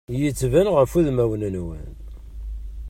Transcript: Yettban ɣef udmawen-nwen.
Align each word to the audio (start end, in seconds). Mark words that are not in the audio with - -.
Yettban 0.19 0.67
ɣef 0.75 0.91
udmawen-nwen. 0.99 1.89